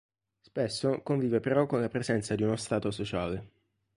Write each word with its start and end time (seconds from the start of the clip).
Spesso 0.39 1.03
convive 1.03 1.39
però 1.39 1.67
con 1.67 1.79
la 1.79 1.87
presenza 1.87 2.33
di 2.33 2.41
uno 2.41 2.55
stato 2.55 2.89
sociale. 2.89 3.51